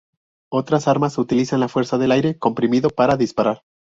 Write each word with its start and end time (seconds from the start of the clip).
Otras 0.51 0.87
armas 0.87 1.19
utilizan 1.19 1.59
la 1.59 1.67
fuerza 1.67 1.99
del 1.99 2.11
aire 2.11 2.35
comprimido 2.39 2.89
para 2.89 3.17
disparar. 3.17 3.61